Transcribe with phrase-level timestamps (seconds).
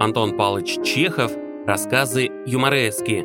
[0.00, 1.30] Антон Павлович Чехов,
[1.66, 3.22] рассказы юморески.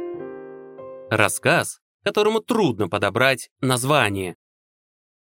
[1.10, 4.36] Рассказ, которому трудно подобрать название.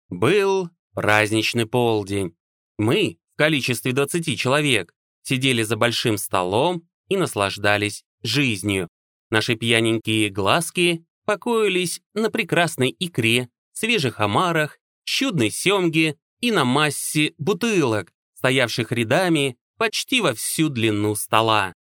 [0.09, 2.35] Был праздничный полдень.
[2.77, 4.93] Мы, в количестве 20 человек,
[5.23, 8.87] сидели за большим столом и наслаждались жизнью.
[9.31, 18.13] Наши пьяненькие глазки покоились на прекрасной икре, свежих омарах, чудной семге и на массе бутылок,
[18.35, 21.73] стоявших рядами почти во всю длину стола.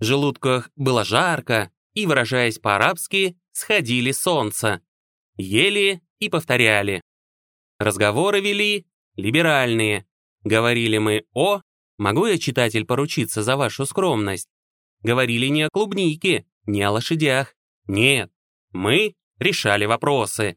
[0.00, 4.80] В желудках было жарко, и, выражаясь по-арабски, сходили солнце.
[5.36, 7.02] Ели и повторяли.
[7.78, 8.86] Разговоры вели
[9.16, 10.06] либеральные.
[10.42, 11.60] Говорили мы о
[11.98, 14.48] «Могу я, читатель, поручиться за вашу скромность?»
[15.02, 17.54] Говорили не о клубнике, не о лошадях.
[17.86, 18.32] Нет,
[18.70, 20.56] мы решали вопросы.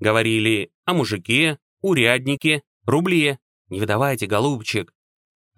[0.00, 3.38] Говорили о мужике, уряднике, рубле.
[3.68, 4.92] Не выдавайте, голубчик.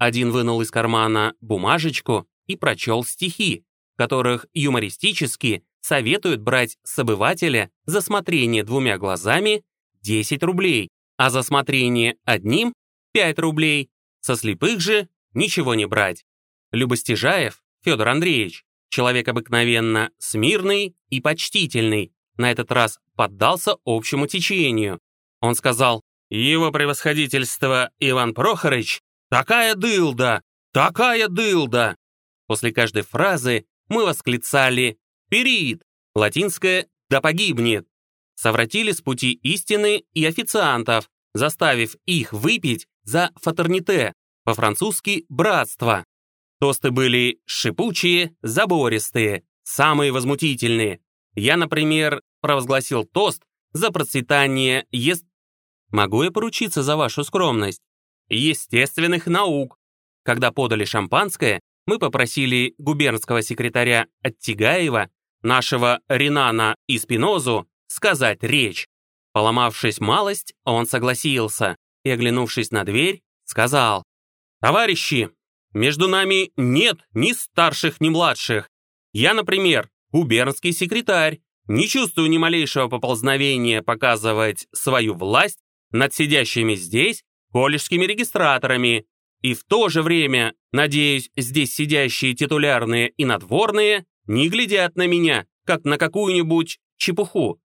[0.04, 3.64] Один вынул из кармана бумажечку и прочел стихи,
[3.96, 9.64] которых юмористически советуют брать с обывателя за смотрение двумя глазами
[10.02, 12.74] 10 рублей, а за смотрение одним
[13.14, 13.88] 5 рублей,
[14.20, 16.26] со слепых же ничего не брать.
[16.70, 25.00] Любостяжаев Федор Андреевич, человек обыкновенно смирный и почтительный, на этот раз поддался общему течению.
[25.40, 29.00] Он сказал, «Его превосходительство Иван Прохорович
[29.34, 30.42] «Такая дылда!
[30.72, 31.96] Такая дылда!»
[32.46, 34.96] После каждой фразы мы восклицали
[35.28, 35.82] «Перид!»
[36.14, 37.84] латинское «Да погибнет!»
[38.36, 44.12] Совратили с пути истины и официантов, заставив их выпить за фатерните,
[44.44, 46.04] по-французски «братство».
[46.60, 51.00] Тосты были шипучие, забористые, самые возмутительные.
[51.34, 55.24] Я, например, провозгласил тост за процветание ест...
[55.90, 57.82] Могу я поручиться за вашу скромность?
[58.28, 59.76] Естественных наук.
[60.24, 65.10] Когда подали шампанское, мы попросили губернского секретаря Оттигаева,
[65.42, 68.86] нашего Ринана и Спинозу, сказать речь.
[69.32, 74.04] Поломавшись малость, он согласился и, оглянувшись на дверь, сказал,
[74.60, 75.30] «Товарищи,
[75.72, 78.70] между нами нет ни старших, ни младших.
[79.12, 85.58] Я, например, губернский секретарь, не чувствую ни малейшего поползновения показывать свою власть
[85.90, 87.24] над сидящими здесь
[87.54, 89.06] колледжскими регистраторами,
[89.40, 95.46] и в то же время, надеюсь, здесь сидящие титулярные и надворные не глядят на меня,
[95.64, 97.60] как на какую-нибудь чепуху.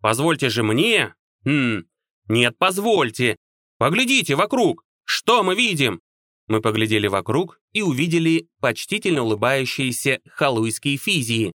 [0.00, 1.16] Позвольте же мне...
[1.44, 1.86] Хм,
[2.28, 3.36] нет, позвольте.
[3.78, 4.84] Поглядите вокруг.
[5.02, 6.00] Что мы видим?
[6.46, 11.50] Мы поглядели вокруг и увидели почтительно улыбающиеся халуйские физии.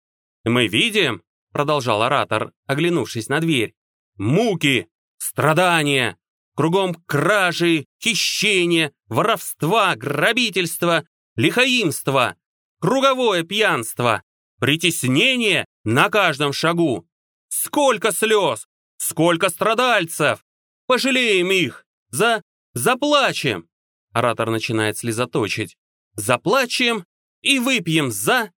[0.44, 3.74] «Мы видим»,— продолжал оратор, оглянувшись на дверь,
[4.16, 4.88] «муки,
[5.18, 6.16] страдания,
[6.56, 11.06] Кругом кражи, хищения, воровства, грабительства,
[11.36, 12.34] лихаимства,
[12.80, 14.22] круговое пьянство,
[14.58, 17.06] притеснение на каждом шагу.
[17.48, 18.66] Сколько слез,
[18.96, 20.42] сколько страдальцев!
[20.86, 22.42] Пожалеем их, за...
[22.72, 23.68] заплачем!»
[24.12, 25.76] Оратор начинает слезоточить.
[26.14, 27.04] «Заплачем
[27.42, 28.50] и выпьем за...»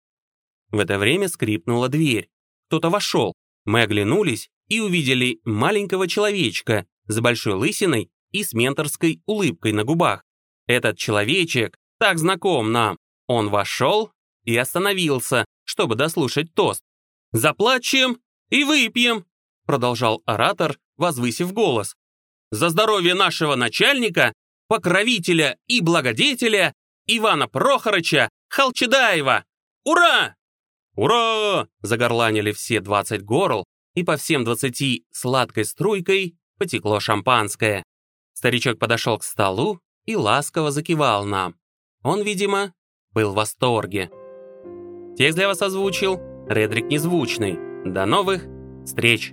[0.71, 2.29] В это время скрипнула дверь.
[2.69, 3.35] Кто-то вошел.
[3.65, 10.25] Мы оглянулись и увидели маленького человечка, с большой лысиной и с менторской улыбкой на губах.
[10.67, 12.99] Этот человечек так знаком нам.
[13.27, 14.13] Он вошел
[14.45, 16.83] и остановился, чтобы дослушать тост.
[17.33, 18.19] «Заплачем
[18.51, 19.27] и выпьем»,
[19.69, 21.95] продолжал оратор, возвысив голос.
[22.51, 24.33] «За здоровье нашего начальника,
[24.67, 26.73] покровителя и благодетеля
[27.07, 29.45] Ивана Прохорыча Халчедаева!
[29.85, 30.37] Ура!»
[30.97, 37.83] «Ура!»– загорланили все двадцать горл, и по всем двадцати сладкой струйкой потекло шампанское.
[38.35, 41.55] Старичок подошел к столу и ласково закивал нам.
[42.03, 42.73] Он, видимо,
[43.13, 44.11] был в восторге.
[45.17, 47.59] Текст для вас озвучил Редрик Незвучный.
[47.85, 48.47] До новых
[48.85, 49.33] встреч!